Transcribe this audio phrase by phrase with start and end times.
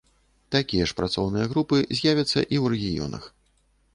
[0.53, 3.23] Такія ж працоўныя групы з'явяцца і ў рэгіёнах.